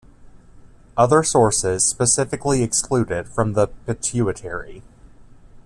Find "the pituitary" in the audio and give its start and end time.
3.53-4.81